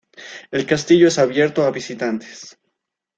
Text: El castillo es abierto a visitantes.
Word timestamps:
El 0.49 0.65
castillo 0.65 1.09
es 1.09 1.19
abierto 1.19 1.63
a 1.63 1.69
visitantes. 1.69 2.57